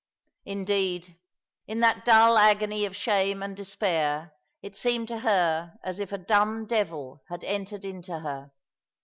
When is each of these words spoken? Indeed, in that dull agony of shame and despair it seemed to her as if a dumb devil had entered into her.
Indeed, 0.45 1.19
in 1.67 1.81
that 1.81 2.05
dull 2.05 2.35
agony 2.35 2.87
of 2.87 2.95
shame 2.95 3.43
and 3.43 3.55
despair 3.55 4.33
it 4.63 4.75
seemed 4.75 5.07
to 5.09 5.19
her 5.19 5.77
as 5.83 5.99
if 5.99 6.11
a 6.11 6.17
dumb 6.17 6.65
devil 6.65 7.21
had 7.29 7.43
entered 7.43 7.85
into 7.85 8.17
her. 8.21 8.51